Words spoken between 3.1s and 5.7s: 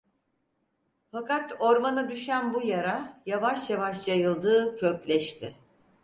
yavaş yavaş yayıldı, kökleşti.